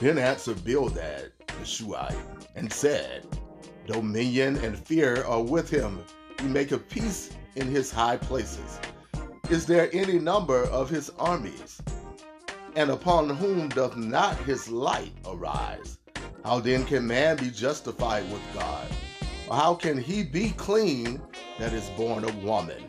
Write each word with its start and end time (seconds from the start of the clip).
Then 0.00 0.18
answered 0.18 0.64
Bildad 0.64 1.32
the 1.58 1.64
Shuhite, 1.64 2.16
and 2.56 2.72
said, 2.72 3.26
Dominion 3.86 4.56
and 4.56 4.78
fear 4.78 5.24
are 5.24 5.42
with 5.42 5.70
him. 5.70 6.04
He 6.40 6.46
maketh 6.46 6.88
peace 6.88 7.30
in 7.56 7.68
his 7.68 7.92
high 7.92 8.16
places. 8.16 8.80
Is 9.50 9.66
there 9.66 9.90
any 9.92 10.18
number 10.18 10.64
of 10.64 10.90
his 10.90 11.10
armies? 11.18 11.80
And 12.76 12.90
upon 12.90 13.30
whom 13.30 13.68
doth 13.68 13.96
not 13.96 14.36
his 14.38 14.68
light 14.68 15.12
arise? 15.26 15.98
How 16.44 16.60
then 16.60 16.84
can 16.84 17.06
man 17.06 17.36
be 17.36 17.50
justified 17.50 18.30
with 18.32 18.42
God? 18.54 18.88
Or 19.48 19.56
how 19.56 19.74
can 19.74 19.96
he 19.96 20.24
be 20.24 20.50
clean 20.50 21.22
that 21.58 21.72
is 21.72 21.88
born 21.90 22.24
of 22.24 22.42
woman? 22.42 22.82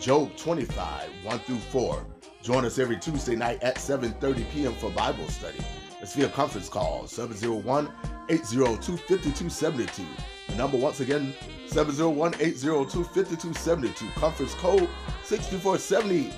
Job 0.00 0.36
25, 0.36 1.08
1 1.22 1.38
through 1.40 1.56
4. 1.56 2.06
Join 2.42 2.64
us 2.64 2.78
every 2.78 2.98
Tuesday 2.98 3.36
night 3.36 3.62
at 3.62 3.76
7.30 3.76 4.50
p.m. 4.50 4.74
for 4.74 4.90
Bible 4.90 5.28
study. 5.28 5.58
It's 6.02 6.14
via 6.16 6.28
conference 6.28 6.68
call 6.68 7.04
701-802-5272. 7.04 10.04
The 10.48 10.56
number 10.56 10.76
once 10.76 10.98
again, 10.98 11.32
701-802-5272. 11.68 14.12
Conference 14.14 14.54
code 14.54 14.88
6470 15.22 16.32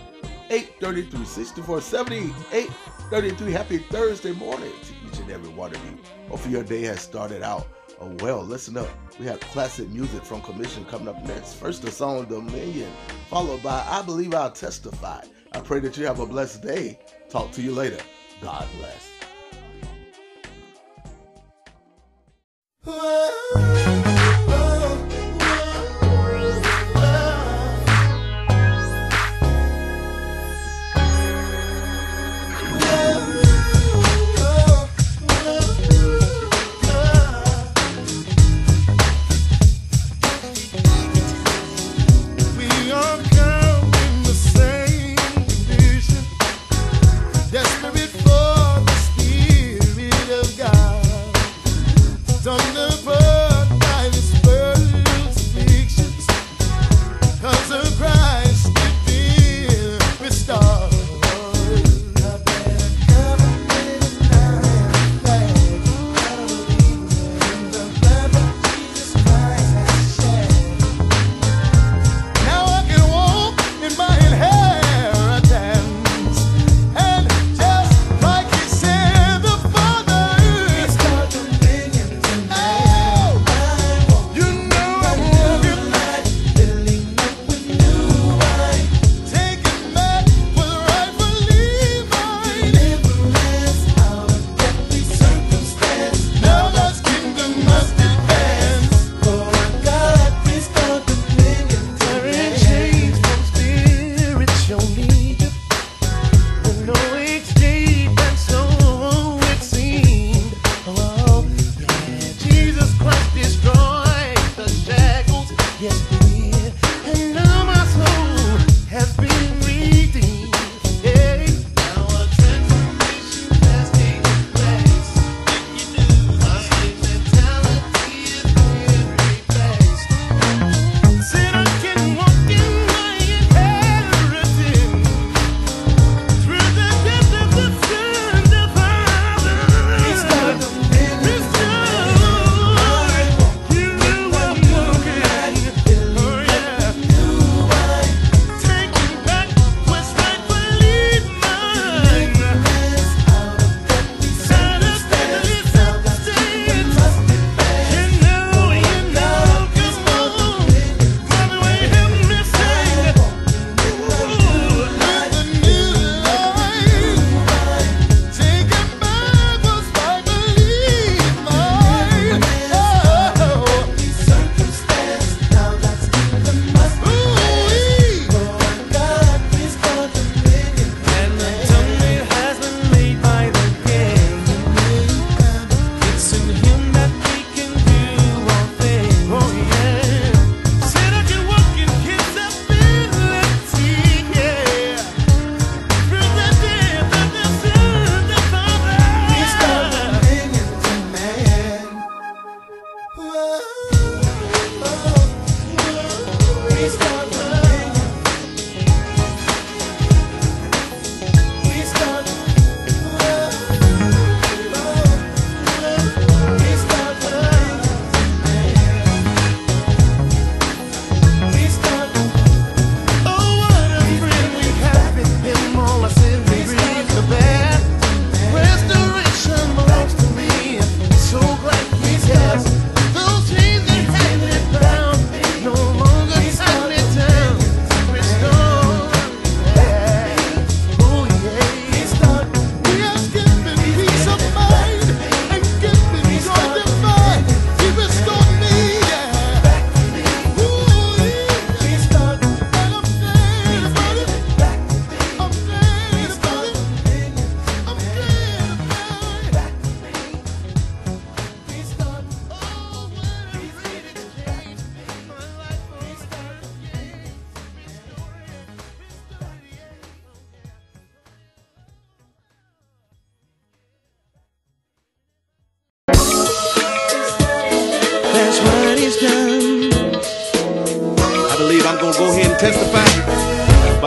833 0.51 1.25
6470 1.25 2.35
833. 2.53 3.53
Happy 3.53 3.79
Thursday 3.79 4.33
morning 4.33 4.71
to 4.83 4.93
each 5.09 5.19
and 5.21 5.31
every 5.31 5.49
one 5.49 5.75
of 5.75 5.83
you. 5.87 5.97
Hopefully 6.29 6.53
your 6.53 6.63
day 6.63 6.83
has 6.83 7.01
started 7.01 7.43
out 7.43 7.67
oh, 8.03 8.15
well. 8.21 8.43
Listen 8.43 8.77
up. 8.77 8.91
We 9.19 9.25
have 9.25 9.41
classic 9.41 9.89
music 9.89 10.25
from 10.25 10.43
Commission 10.43 10.85
coming 10.85 11.09
up 11.09 11.25
next. 11.25 11.55
First, 11.55 11.81
the 11.81 11.91
song 11.91 12.27
Dominion, 12.27 12.93
followed 13.31 13.63
by 13.63 13.83
I 13.89 14.03
Believe 14.03 14.35
I'll 14.35 14.51
Testify. 14.51 15.25
I 15.53 15.61
pray 15.61 15.81
that 15.81 15.97
you 15.97 16.05
have 16.05 16.21
a 16.21 16.27
blessed 16.27 16.61
day. 16.63 16.99
Talk 17.31 17.51
to 17.53 17.63
you 17.63 17.73
later. 17.73 18.03
God 18.43 18.69
bless. 18.77 19.14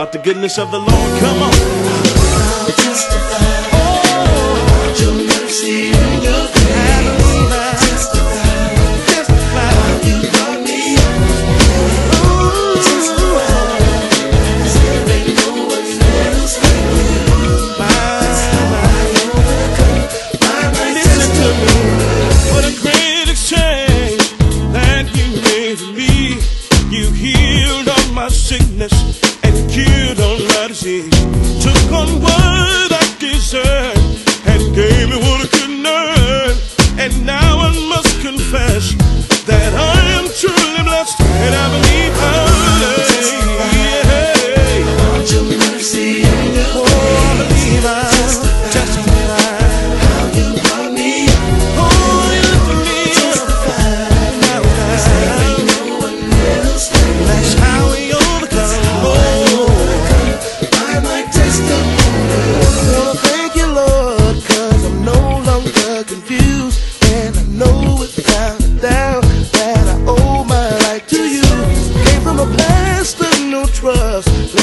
about 0.08 0.24
the 0.24 0.32
goodness 0.32 0.58
of 0.58 0.70
the 0.70 0.78
Lord. 0.78 1.20
Come 1.20 1.42
on. 1.42 2.17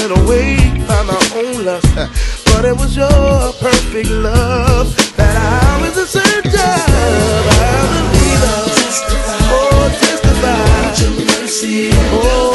went 0.08 0.22
away 0.22 0.56
by 0.88 1.02
my 1.04 1.32
own 1.36 1.66
lust. 1.66 1.96
But 2.46 2.66
it 2.66 2.76
was 2.76 2.96
your 2.96 3.10
perfect 3.60 4.10
love 4.10 4.96
that 5.18 5.36
I 5.38 5.82
was 5.82 5.98
in 5.98 6.06
search 6.06 6.46
of. 6.46 6.54
I 6.54 7.82
believe, 8.12 8.44
oh, 9.52 9.90
testify, 10.00 11.02
your 11.02 11.26
mercy. 11.26 11.90
Oh, 11.94 12.55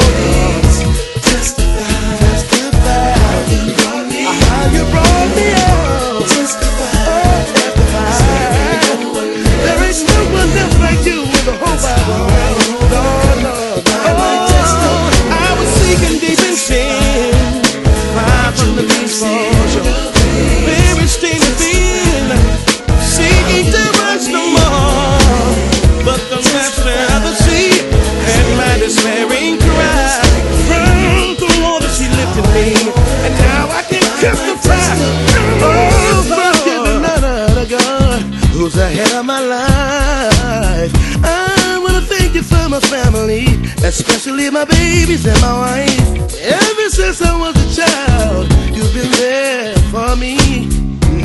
especially 43.91 44.49
my 44.49 44.63
babies 44.63 45.25
and 45.25 45.39
my 45.41 45.53
wife. 45.65 46.33
Ever 46.39 46.89
since 46.89 47.21
I 47.21 47.35
was 47.37 47.53
a 47.59 47.67
child, 47.75 48.47
you've 48.73 48.93
been 48.93 49.11
there 49.19 49.75
for 49.91 50.15
me. 50.15 50.37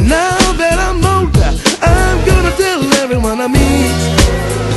Now 0.02 0.36
that 0.60 0.76
I'm 0.86 0.98
older, 1.14 1.50
I'm 1.80 2.18
gonna 2.26 2.54
tell 2.56 2.82
everyone 3.04 3.40
I 3.40 3.46
meet. 3.46 4.75